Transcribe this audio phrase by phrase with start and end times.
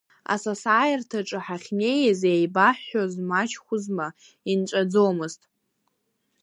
[0.33, 4.07] Асасаирҭаҿы ҳахьнеиз еибаҳҳәоз мачхәызма,
[4.51, 5.41] инҵәаӡомызт.